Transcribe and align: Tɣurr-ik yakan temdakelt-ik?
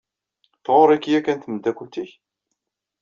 Tɣurr-ik 0.65 1.05
yakan 1.11 1.39
temdakelt-ik? 1.39 2.11